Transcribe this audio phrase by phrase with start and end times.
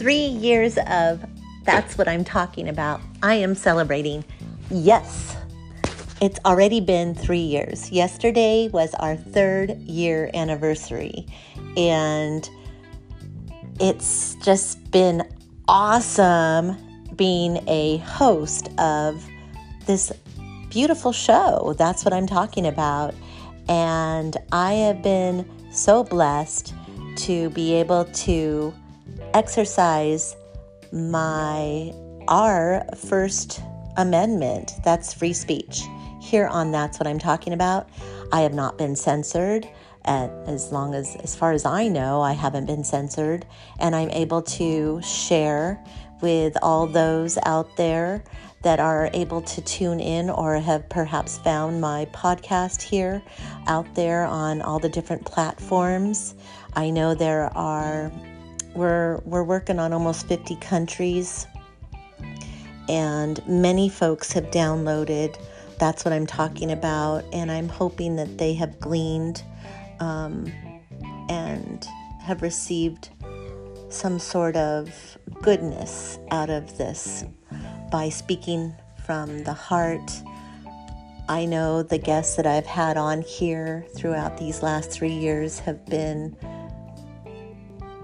[0.00, 1.22] Three years of
[1.64, 3.02] that's what I'm talking about.
[3.22, 4.24] I am celebrating.
[4.70, 5.36] Yes,
[6.22, 7.92] it's already been three years.
[7.92, 11.26] Yesterday was our third year anniversary,
[11.76, 12.48] and
[13.78, 15.22] it's just been
[15.68, 16.78] awesome
[17.14, 19.22] being a host of
[19.84, 20.12] this
[20.70, 21.74] beautiful show.
[21.76, 23.14] That's what I'm talking about.
[23.68, 26.72] And I have been so blessed
[27.16, 28.72] to be able to
[29.34, 30.36] exercise
[30.92, 31.92] my
[32.28, 33.62] our first
[33.96, 34.72] amendment.
[34.84, 35.82] That's free speech.
[36.20, 37.88] Here on that's what i'm talking about
[38.32, 39.68] i have not been censored.
[40.04, 43.46] And as long as as far as i know i haven't been censored.
[43.78, 45.82] And i'm able to share
[46.20, 48.22] with all those out there
[48.62, 53.22] that are able to tune in or have perhaps found my podcast here
[53.66, 56.34] out there on all the different platforms.
[56.74, 58.12] I know there are
[58.74, 61.46] we're we're working on almost 50 countries
[62.88, 65.36] and many folks have downloaded
[65.78, 69.42] that's what I'm talking about and I'm hoping that they have gleaned
[69.98, 70.52] um,
[71.30, 71.86] and
[72.20, 73.10] have received
[73.88, 77.24] some sort of goodness out of this
[77.90, 78.74] by speaking
[79.04, 80.12] from the heart.
[81.28, 85.84] I know the guests that I've had on here throughout these last three years have
[85.86, 86.36] been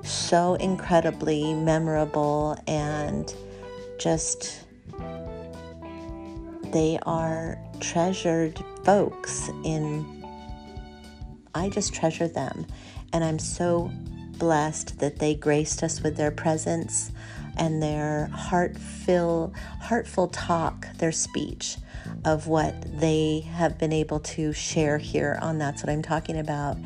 [0.07, 3.35] so incredibly memorable and
[3.99, 4.65] just
[6.73, 10.25] they are treasured folks in
[11.55, 12.67] I just treasure them
[13.13, 13.91] and I'm so
[14.39, 17.11] blessed that they graced us with their presence
[17.57, 21.79] and their heartful, heartful talk, their speech
[22.25, 26.77] of what they have been able to share here on That's What I'm Talking About.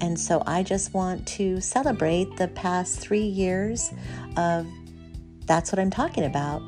[0.00, 3.92] And so I just want to celebrate the past three years
[4.36, 4.66] of
[5.46, 6.62] That's What I'm Talking About.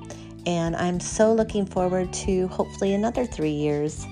[0.46, 4.06] And I'm so looking forward to hopefully another three years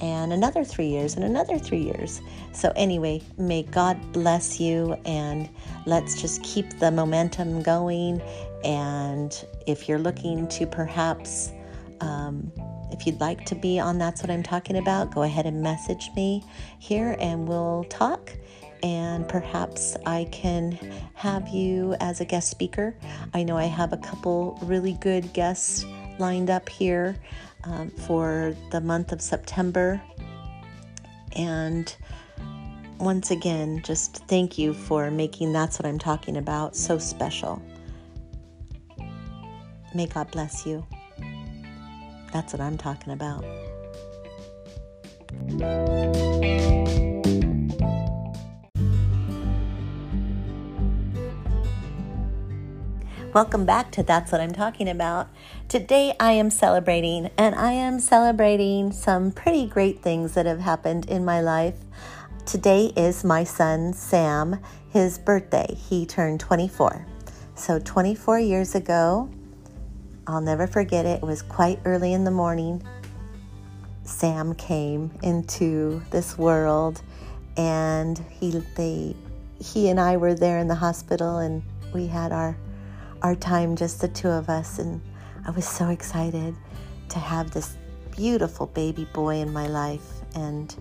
[0.00, 2.20] and another three years and another three years.
[2.52, 5.48] So, anyway, may God bless you and
[5.86, 8.20] let's just keep the momentum going.
[8.64, 9.32] And
[9.66, 11.52] if you're looking to perhaps,
[12.00, 12.50] um,
[12.92, 16.10] if you'd like to be on That's What I'm Talking About, go ahead and message
[16.16, 16.44] me
[16.78, 18.32] here and we'll talk.
[18.82, 20.78] And perhaps I can
[21.14, 22.94] have you as a guest speaker.
[23.34, 25.84] I know I have a couple really good guests
[26.18, 27.16] lined up here
[27.64, 30.00] um, for the month of September.
[31.36, 31.94] And
[32.98, 37.62] once again, just thank you for making That's What I'm Talking About so special.
[39.94, 40.86] May God bless you.
[42.32, 43.44] That's what I'm talking about.
[53.32, 55.28] Welcome back to That's What I'm Talking About.
[55.68, 61.08] Today I am celebrating, and I am celebrating some pretty great things that have happened
[61.08, 61.76] in my life.
[62.44, 64.58] Today is my son Sam,
[64.88, 65.76] his birthday.
[65.76, 67.06] He turned 24.
[67.54, 69.30] So, 24 years ago,
[70.26, 72.82] I'll never forget it, it was quite early in the morning.
[74.02, 77.00] Sam came into this world,
[77.56, 79.14] and he, they,
[79.60, 81.62] he and I were there in the hospital, and
[81.94, 82.56] we had our
[83.22, 84.78] our time, just the two of us.
[84.78, 85.00] And
[85.46, 86.54] I was so excited
[87.10, 87.76] to have this
[88.16, 90.22] beautiful baby boy in my life.
[90.34, 90.74] And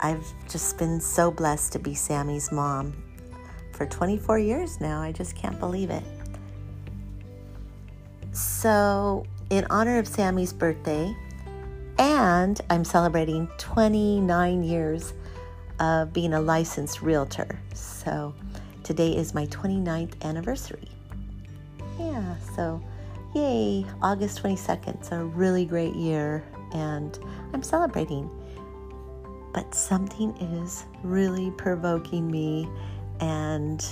[0.00, 3.02] I've just been so blessed to be Sammy's mom
[3.72, 5.00] for 24 years now.
[5.00, 6.02] I just can't believe it.
[8.32, 11.14] So, in honor of Sammy's birthday,
[11.98, 15.14] and I'm celebrating 29 years
[15.80, 17.58] of being a licensed realtor.
[17.72, 18.34] So,
[18.82, 20.95] today is my 29th anniversary.
[21.98, 22.82] Yeah, so
[23.34, 24.96] yay, August 22nd.
[24.96, 27.18] It's a really great year and
[27.52, 28.30] I'm celebrating.
[29.54, 32.68] But something is really provoking me
[33.20, 33.84] and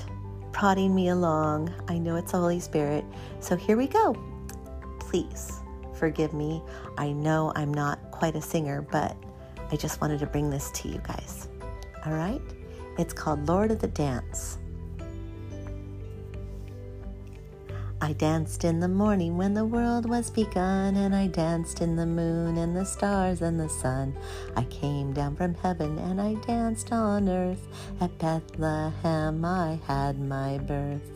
[0.52, 1.72] prodding me along.
[1.88, 3.04] I know it's the Holy Spirit.
[3.40, 4.14] So here we go.
[5.00, 5.60] Please
[5.94, 6.62] forgive me.
[6.98, 9.16] I know I'm not quite a singer, but
[9.72, 11.48] I just wanted to bring this to you guys.
[12.04, 12.42] All right?
[12.98, 14.58] It's called Lord of the Dance.
[18.04, 22.04] I danced in the morning when the world was begun, and I danced in the
[22.04, 24.14] moon and the stars and the sun.
[24.54, 27.66] I came down from heaven and I danced on earth.
[28.02, 31.10] At Bethlehem I had my birth.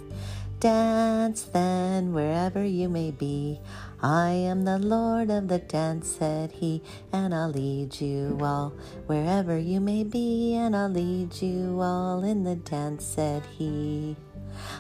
[0.61, 3.61] Dance then wherever you may be.
[4.02, 6.82] I am the Lord of the dance, said he,
[7.12, 8.73] and I'll lead you all
[9.06, 14.17] wherever you may be, and I'll lead you all in the dance, said he.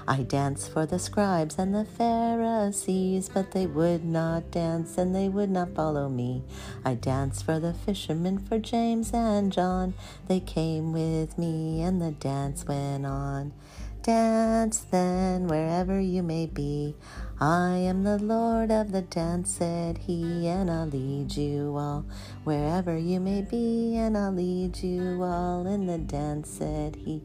[0.06, 5.28] I danced for the scribes and the Pharisees, but they would not dance and they
[5.28, 6.42] would not follow me.
[6.84, 9.94] I danced for the fishermen, for James and John.
[10.26, 13.52] They came with me and the dance went on.
[14.02, 16.94] Dance then wherever you may be.
[17.40, 22.06] I am the Lord of the dance, said he, and I'll lead you all
[22.42, 27.22] wherever you may be, and I'll lead you all in the dance, said he.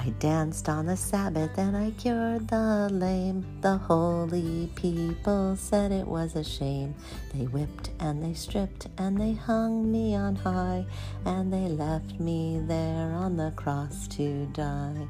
[0.00, 3.44] I danced on the Sabbath and I cured the lame.
[3.62, 6.94] The holy people said it was a shame.
[7.34, 10.86] They whipped and they stripped and they hung me on high,
[11.24, 15.08] and they left me there on the cross to die.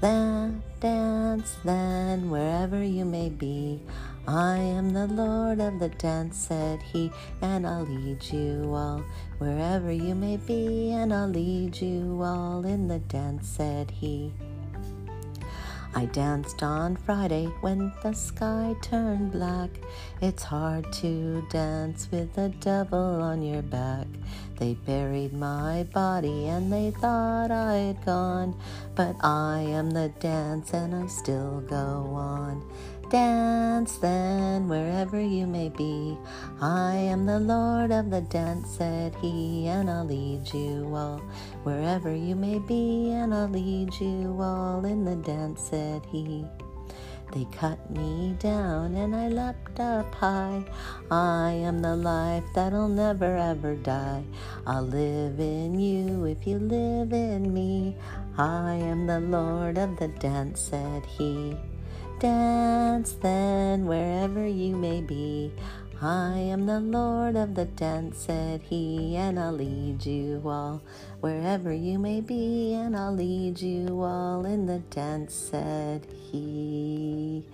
[0.00, 3.80] Then dance, then, wherever you may be.
[4.28, 9.04] I am the Lord of the dance, said he, and I'll lead you all
[9.38, 14.32] wherever you may be, and I'll lead you all in the dance, said he.
[15.96, 19.70] I danced on Friday when the sky turned black.
[20.20, 24.06] It's hard to dance with the devil on your back.
[24.58, 28.60] They buried my body and they thought I'd gone.
[28.94, 32.62] But I am the dance and I still go on.
[33.08, 36.18] Dance then, wherever you may be.
[36.60, 41.22] I am the Lord of the dance, said he, and I'll lead you all
[41.62, 46.44] wherever you may be, and I'll lead you all in the dance, said he.
[47.32, 50.64] They cut me down and I leapt up high.
[51.10, 54.24] I am the life that'll never ever die.
[54.66, 57.96] I'll live in you if you live in me.
[58.38, 61.56] I am the Lord of the dance, said he.
[62.18, 65.52] Dance then wherever you may be.
[66.00, 70.82] I am the Lord of the dance, said he, and I'll lead you all
[71.20, 77.44] wherever you may be, and I'll lead you all in the dance, said he.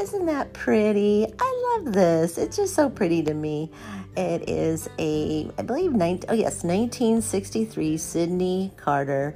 [0.00, 1.26] Isn't that pretty?
[1.38, 2.38] I love this.
[2.38, 3.70] It's just so pretty to me.
[4.16, 9.34] It is a, I believe, 19, oh yes, 1963 Sydney Carter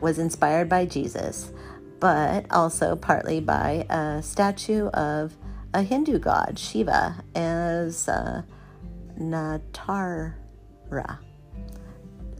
[0.00, 1.52] was inspired by Jesus
[2.00, 5.36] but also partly by a statue of
[5.72, 8.42] a Hindu god, Shiva, as uh,
[9.18, 10.34] Natara,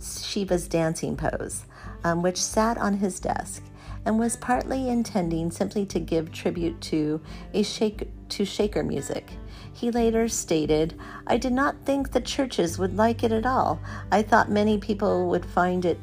[0.02, 1.64] Shiva's dancing pose,
[2.02, 3.62] um, which sat on his desk
[4.04, 7.20] and was partly intending simply to give tribute to
[7.52, 9.30] a shake to shaker music.
[9.72, 13.78] He later stated, I did not think the churches would like it at all.
[14.10, 15.98] I thought many people would find it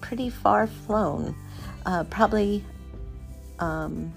[0.00, 1.34] pretty far flown,
[1.86, 2.64] uh, probably
[3.60, 4.12] um,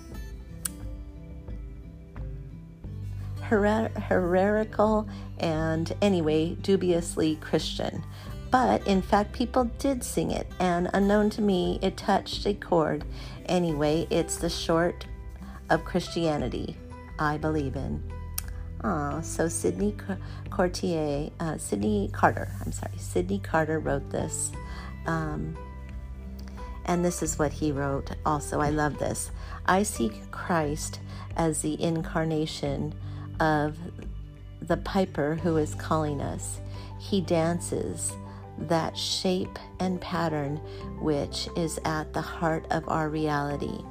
[3.41, 5.07] heretical
[5.39, 8.03] and anyway dubiously Christian.
[8.49, 13.05] But in fact, people did sing it, and unknown to me, it touched a chord.
[13.45, 15.05] Anyway, it's the short
[15.69, 16.75] of Christianity
[17.17, 18.03] I believe in.
[18.83, 19.95] Oh, so Sydney
[20.49, 24.51] Courtier, uh, Sydney Carter, I'm sorry, Sydney Carter wrote this.
[25.05, 25.55] Um,
[26.85, 28.59] and this is what he wrote also.
[28.59, 29.31] I love this.
[29.65, 30.99] I see Christ
[31.35, 32.93] as the incarnation
[33.39, 33.77] of
[34.61, 36.59] the piper who is calling us.
[36.99, 38.13] He dances
[38.57, 40.57] that shape and pattern
[41.00, 43.83] which is at the heart of our reality.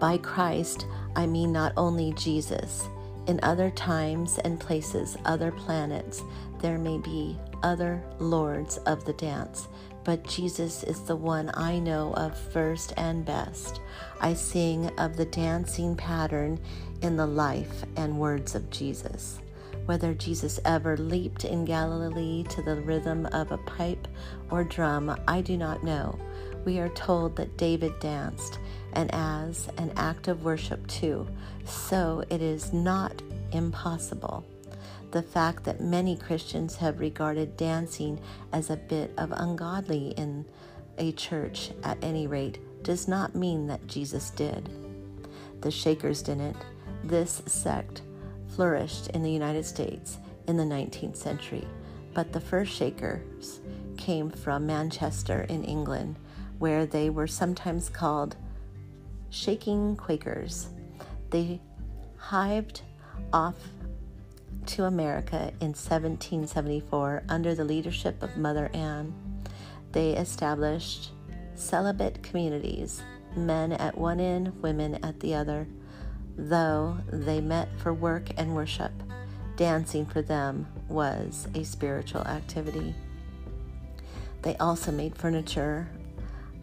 [0.00, 2.88] By Christ, I mean not only Jesus.
[3.26, 6.22] In other times and places, other planets,
[6.60, 9.68] there may be other lords of the dance,
[10.04, 13.80] but Jesus is the one I know of first and best.
[14.20, 16.60] I sing of the dancing pattern
[17.02, 19.40] in the life and words of Jesus.
[19.86, 24.08] Whether Jesus ever leaped in Galilee to the rhythm of a pipe
[24.50, 26.18] or drum, I do not know.
[26.64, 28.58] We are told that David danced,
[28.94, 31.26] and as an act of worship too,
[31.66, 33.20] so it is not
[33.52, 34.46] impossible
[35.14, 38.20] the fact that many Christians have regarded dancing
[38.52, 40.44] as a bit of ungodly in
[40.98, 44.68] a church, at any rate, does not mean that Jesus did.
[45.60, 46.56] The Shakers didn't.
[47.04, 48.02] This sect
[48.48, 50.18] flourished in the United States
[50.48, 51.68] in the 19th century,
[52.12, 53.60] but the first Shakers
[53.96, 56.16] came from Manchester in England,
[56.58, 58.34] where they were sometimes called
[59.30, 60.70] shaking Quakers.
[61.30, 61.60] They
[62.16, 62.82] hived
[63.32, 63.54] off
[64.68, 69.14] to America in 1774 under the leadership of Mother Ann.
[69.92, 71.10] They established
[71.54, 73.02] celibate communities,
[73.36, 75.68] men at one end, women at the other.
[76.36, 78.92] Though they met for work and worship,
[79.56, 82.94] dancing for them was a spiritual activity.
[84.42, 85.88] They also made furniture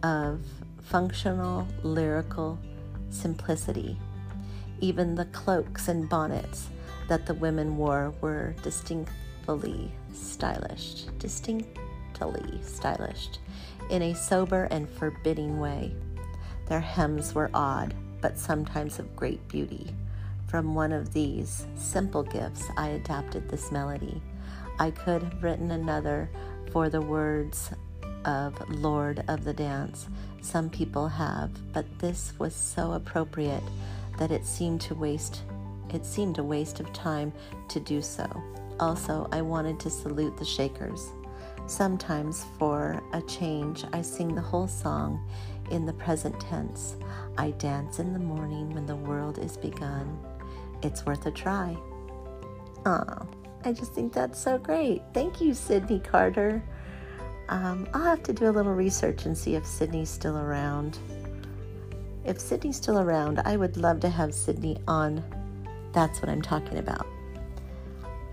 [0.03, 0.41] of
[0.81, 2.59] functional lyrical
[3.09, 3.97] simplicity.
[4.79, 6.69] Even the cloaks and bonnets
[7.11, 13.27] that the women wore were distinctly stylish, distinctly stylish,
[13.89, 15.93] in a sober and forbidding way.
[16.69, 19.93] Their hems were odd, but sometimes of great beauty.
[20.47, 24.21] From one of these simple gifts, I adapted this melody.
[24.79, 26.29] I could have written another
[26.71, 27.71] for the words
[28.23, 30.07] of Lord of the Dance.
[30.39, 33.63] Some people have, but this was so appropriate
[34.17, 35.41] that it seemed to waste
[35.93, 37.33] it seemed a waste of time
[37.69, 38.27] to do so.
[38.79, 41.11] Also, I wanted to salute the Shakers.
[41.67, 45.25] Sometimes, for a change, I sing the whole song
[45.69, 46.95] in the present tense.
[47.37, 50.19] I dance in the morning when the world is begun.
[50.81, 51.77] It's worth a try.
[52.85, 53.27] Oh,
[53.63, 55.01] I just think that's so great.
[55.13, 56.63] Thank you, Sydney Carter.
[57.49, 60.97] Um, I'll have to do a little research and see if Sydney's still around.
[62.25, 65.23] If Sydney's still around, I would love to have Sydney on.
[65.93, 67.07] That's what I'm talking about.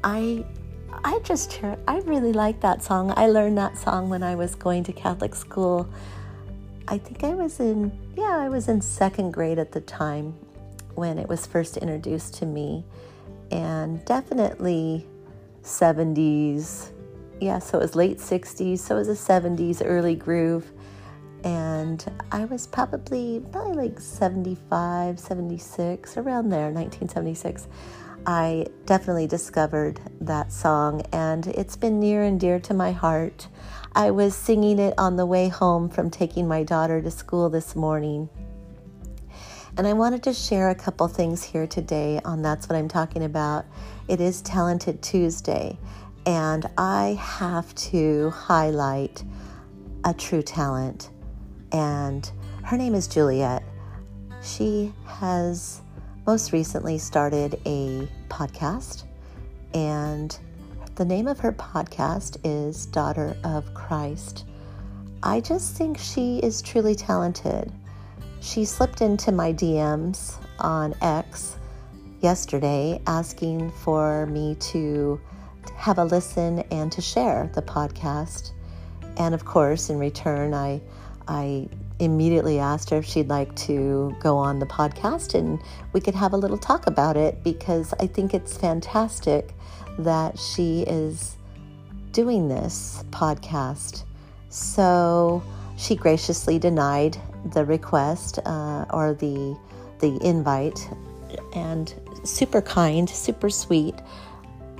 [0.04, 0.44] I
[1.04, 3.12] I just I really like that song.
[3.16, 5.88] I learned that song when I was going to Catholic school.
[6.86, 10.34] I think I was in yeah, I was in second grade at the time
[10.94, 12.84] when it was first introduced to me.
[13.50, 15.06] And definitely
[15.62, 16.90] 70s.
[17.40, 20.70] Yeah, so it was late 60s, so it was a 70s early groove.
[21.44, 27.68] And I was probably probably like 75, 76, around there, 1976.
[28.26, 33.48] I definitely discovered that song, and it's been near and dear to my heart.
[33.94, 37.74] I was singing it on the way home from taking my daughter to school this
[37.74, 38.28] morning.
[39.76, 43.22] And I wanted to share a couple things here today on That's What I'm Talking
[43.22, 43.64] About.
[44.08, 45.78] It is Talented Tuesday,
[46.26, 49.22] and I have to highlight
[50.04, 51.10] a true talent.
[51.72, 52.30] And
[52.64, 53.62] her name is Juliet.
[54.42, 55.80] She has
[56.26, 59.04] most recently started a podcast,
[59.74, 60.38] and
[60.94, 64.44] the name of her podcast is Daughter of Christ.
[65.22, 67.72] I just think she is truly talented.
[68.40, 71.56] She slipped into my DMs on X
[72.20, 75.20] yesterday asking for me to
[75.76, 78.52] have a listen and to share the podcast.
[79.16, 80.80] And of course, in return, I
[81.28, 81.68] I
[81.98, 85.60] immediately asked her if she'd like to go on the podcast and
[85.92, 89.52] we could have a little talk about it because I think it's fantastic
[89.98, 91.36] that she is
[92.12, 94.04] doing this podcast.
[94.48, 95.42] So
[95.76, 97.18] she graciously denied
[97.52, 99.56] the request uh, or the
[100.00, 100.88] the invite
[101.54, 101.92] and
[102.24, 103.94] super kind, super sweet.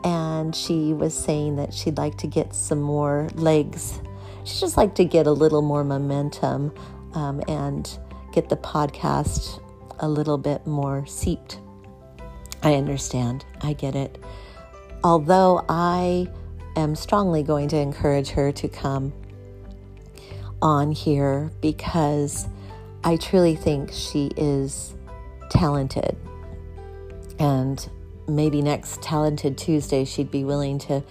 [0.04, 4.00] And she was saying that she'd like to get some more legs.
[4.45, 6.73] She'd just like to get a little more momentum
[7.14, 7.99] um, and
[8.33, 9.61] get the podcast
[10.00, 11.59] a little bit more seeped.
[12.62, 13.45] I understand.
[13.62, 14.18] I get it.
[15.04, 16.28] Although I
[16.76, 19.12] am strongly going to encourage her to come
[20.61, 22.49] on here because
[23.04, 24.95] I truly think she is
[25.50, 26.16] talented.
[27.38, 27.88] And
[28.26, 31.02] maybe next Talented Tuesday, she'd be willing to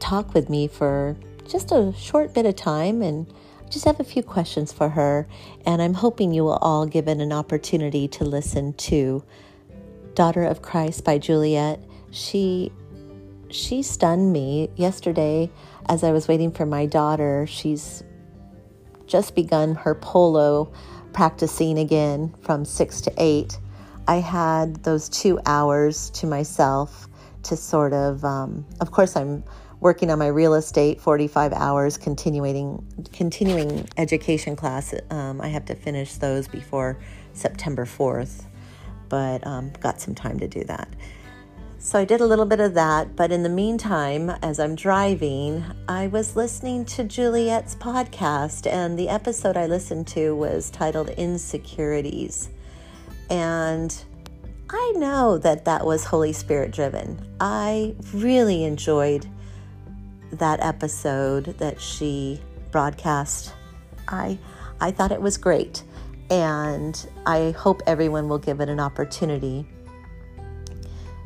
[0.00, 3.32] talk with me for just a short bit of time and
[3.70, 5.26] just have a few questions for her,
[5.64, 9.24] and I'm hoping you will all give it an opportunity to listen to
[10.14, 11.80] Daughter of Christ by Juliet.
[12.10, 12.72] She
[13.50, 15.50] she stunned me yesterday
[15.88, 17.46] as I was waiting for my daughter.
[17.46, 18.02] She's
[19.06, 20.72] just begun her polo
[21.12, 23.58] practicing again from 6 to 8.
[24.08, 27.08] I had those 2 hours to myself
[27.44, 29.44] to sort of um, of course I'm
[29.80, 34.94] working on my real estate 45 hours continuing continuing education class.
[35.10, 36.98] Um, i have to finish those before
[37.32, 38.44] september 4th
[39.08, 40.88] but um, got some time to do that.
[41.78, 45.64] So i did a little bit of that but in the meantime as i'm driving
[45.88, 52.50] i was listening to juliet's podcast and the episode i listened to was titled insecurities.
[53.30, 53.94] And
[54.70, 57.20] I know that that was Holy Spirit driven.
[57.40, 59.28] I really enjoyed
[60.32, 62.40] that episode that she
[62.70, 63.54] broadcast.
[64.08, 64.38] I
[64.80, 65.82] I thought it was great
[66.30, 69.66] and I hope everyone will give it an opportunity.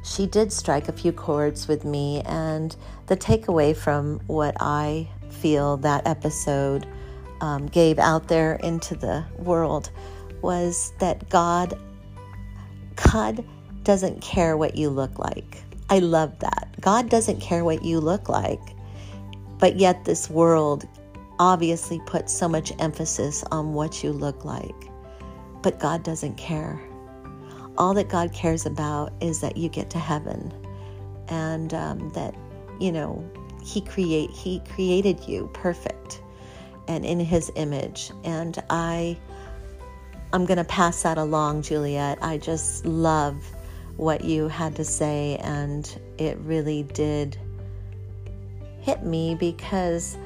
[0.04, 2.74] She did strike a few chords with me and
[3.06, 6.86] the takeaway from what I feel that episode
[7.40, 9.90] um, gave out there into the world
[10.42, 11.78] was that God
[13.12, 13.44] God
[13.82, 15.62] doesn't care what you look like.
[15.88, 16.68] I love that.
[16.80, 18.60] God doesn't care what you look like.
[19.60, 20.88] But yet, this world
[21.38, 24.90] obviously puts so much emphasis on what you look like,
[25.62, 26.80] but God doesn't care.
[27.78, 30.52] All that God cares about is that you get to heaven
[31.28, 32.34] and um, that,
[32.78, 33.24] you know,
[33.62, 36.22] he create he created you perfect
[36.88, 38.10] and in his image.
[38.24, 39.18] And i
[40.32, 42.18] i'm going to pass that along juliet.
[42.22, 43.36] I just love
[43.96, 47.36] what you had to say and it really did
[48.80, 50.16] hit me because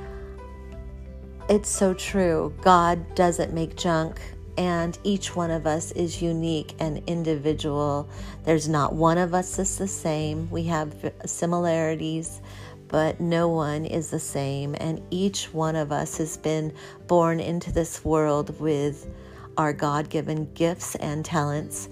[1.48, 4.20] it's so true god doesn't make junk
[4.56, 8.08] and each one of us is unique and individual.
[8.44, 10.48] There's not one of us that's the same.
[10.50, 12.40] We have similarities,
[12.88, 14.76] but no one is the same.
[14.78, 16.72] And each one of us has been
[17.08, 19.08] born into this world with
[19.56, 21.88] our God given gifts and talents.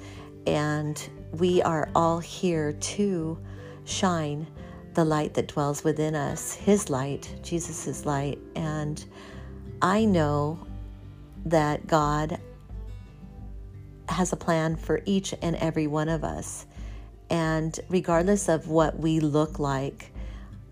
[0.47, 1.03] And
[1.33, 3.39] we are all here to
[3.85, 4.47] shine
[4.95, 8.39] the light that dwells within us, His light, Jesus' light.
[8.55, 9.05] And
[9.81, 10.59] I know
[11.47, 12.39] that God
[14.09, 16.67] has a plan for each and every one of us.
[17.31, 20.13] And regardless of what we look like,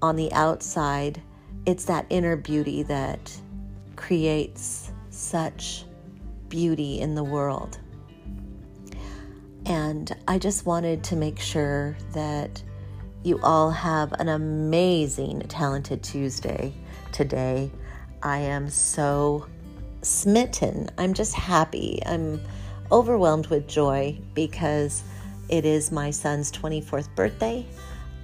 [0.02, 1.20] on the outside,
[1.66, 3.34] it's that inner beauty that
[3.96, 5.84] creates such
[6.48, 7.78] beauty in the world.
[9.66, 12.62] And I just wanted to make sure that
[13.22, 16.72] you all have an amazing, talented Tuesday
[17.12, 17.70] today.
[18.22, 19.46] I am so
[20.02, 20.88] smitten.
[20.96, 22.00] I'm just happy.
[22.06, 22.40] I'm
[22.90, 25.02] overwhelmed with joy because
[25.48, 27.66] it is my son's 24th birthday.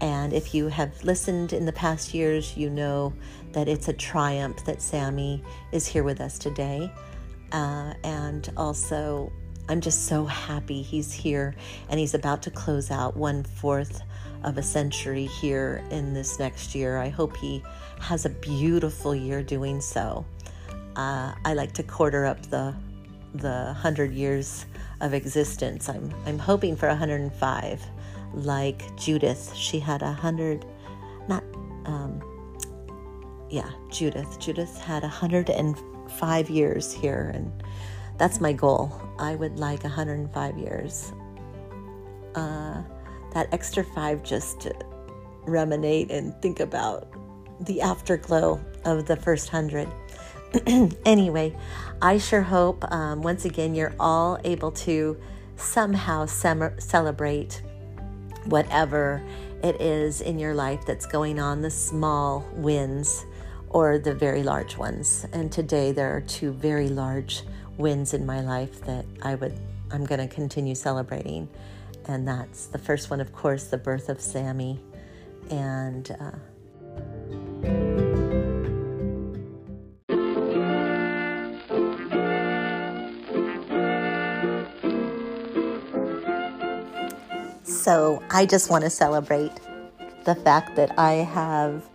[0.00, 3.12] And if you have listened in the past years, you know
[3.52, 6.90] that it's a triumph that Sammy is here with us today.
[7.52, 9.30] Uh, and also,
[9.68, 11.54] I'm just so happy he's here
[11.88, 14.02] and he's about to close out one fourth
[14.44, 16.98] of a century here in this next year.
[16.98, 17.62] I hope he
[18.00, 20.24] has a beautiful year doing so.
[20.94, 22.74] Uh, I like to quarter up the
[23.34, 24.66] the hundred years
[25.00, 25.88] of existence.
[25.88, 27.82] I'm I'm hoping for 105
[28.32, 29.54] like Judith.
[29.54, 30.64] She had a hundred,
[31.28, 31.42] not,
[31.84, 32.22] um,
[33.50, 34.38] yeah, Judith.
[34.38, 35.76] Judith had hundred and
[36.12, 37.52] five years here, and
[38.18, 38.92] that's my goal.
[39.18, 41.12] I would like 105 years.
[42.34, 42.82] Uh,
[43.36, 44.74] that extra five just to
[45.44, 47.06] ruminate and think about
[47.66, 49.86] the afterglow of the first hundred.
[51.04, 51.54] anyway,
[52.00, 55.20] I sure hope um, once again you're all able to
[55.56, 57.60] somehow sem- celebrate
[58.46, 59.22] whatever
[59.62, 63.26] it is in your life that's going on, the small wins
[63.68, 65.26] or the very large ones.
[65.34, 67.42] And today there are two very large
[67.76, 69.58] wins in my life that I would
[69.90, 71.50] I'm going to continue celebrating.
[72.06, 74.80] And that's the first one, of course, the birth of Sammy.
[75.50, 76.30] And uh,
[87.86, 89.52] So I just want to celebrate
[90.24, 91.88] the fact that I have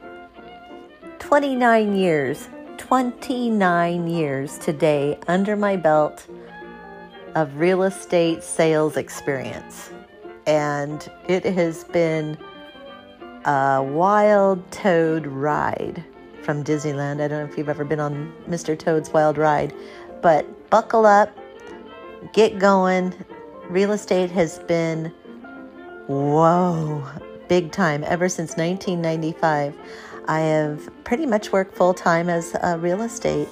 [1.19, 2.47] 29 years,
[2.77, 6.25] 29 years today under my belt
[7.35, 9.91] of real estate sales experience.
[10.45, 12.37] And it has been
[13.45, 16.03] a wild toad ride
[16.43, 17.21] from Disneyland.
[17.21, 18.77] I don't know if you've ever been on Mr.
[18.77, 19.73] Toad's Wild Ride,
[20.21, 21.35] but buckle up,
[22.33, 23.13] get going.
[23.69, 25.13] Real estate has been
[26.11, 27.07] Whoa,
[27.47, 28.03] big time.
[28.05, 29.73] Ever since 1995,
[30.27, 33.47] I have pretty much worked full time as a real estate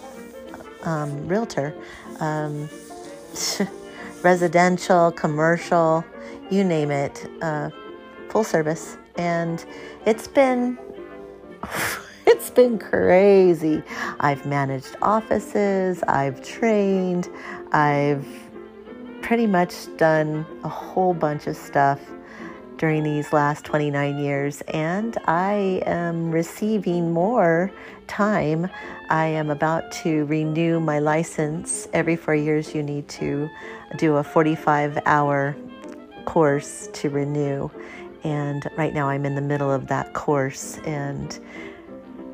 [0.84, 1.74] um, realtor,
[2.20, 2.68] um,
[4.24, 6.04] residential, commercial,
[6.50, 7.70] you name it, uh,
[8.30, 8.98] full service.
[9.18, 9.64] And
[10.06, 10.78] it's been.
[12.28, 13.84] it's been crazy.
[14.20, 17.28] I've managed offices, I've trained,
[17.72, 18.26] I've
[19.22, 22.00] pretty much done a whole bunch of stuff
[22.78, 27.72] during these last 29 years, and I am receiving more
[28.08, 28.70] time.
[29.10, 31.90] I am about to renew my license.
[31.92, 33.50] Every four years, you need to
[33.98, 35.56] do a 45 hour
[36.30, 37.70] course to renew.
[38.24, 41.40] And right now, I'm in the middle of that course, and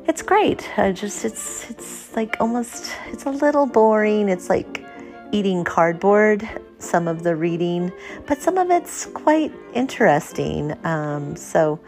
[0.06, 0.68] it's great.
[0.78, 4.28] I just it's it's like almost it's a little boring.
[4.28, 4.84] It's like
[5.32, 7.90] eating cardboard some of the reading,
[8.26, 10.76] but some of it's quite interesting.
[10.84, 11.80] Um, so,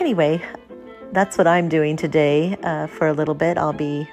[0.00, 0.42] anyway,
[1.12, 3.58] that's what I'm doing today uh, for a little bit.
[3.58, 4.08] I'll be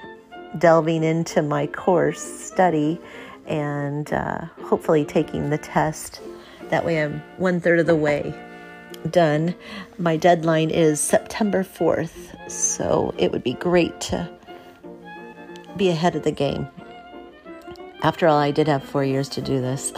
[0.58, 3.00] delving into my course study
[3.46, 6.22] and uh, hopefully taking the test.
[6.70, 8.34] That way, I'm one third of the way
[9.10, 9.56] done.
[9.98, 14.30] My deadline is September 4th, so it would be great to
[15.78, 16.68] be ahead of the game.
[18.02, 19.92] After all, I did have four years to do this.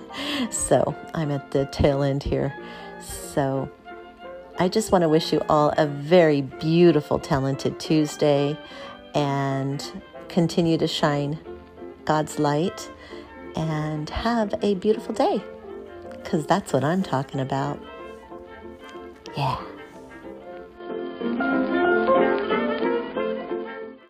[0.50, 2.54] so I'm at the tail end here.
[3.00, 3.70] So
[4.58, 8.56] I just want to wish you all a very beautiful, talented Tuesday
[9.14, 11.38] and continue to shine
[12.04, 12.90] God's light
[13.54, 15.42] and have a beautiful day
[16.22, 17.82] because that's what I'm talking about.
[19.36, 19.60] Yeah.